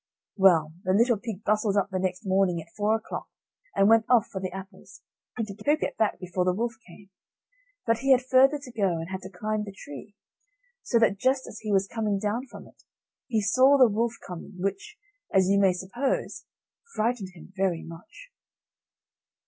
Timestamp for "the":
0.83-0.93, 1.91-1.99, 4.41-4.51, 6.43-6.55, 9.63-9.71, 13.77-13.87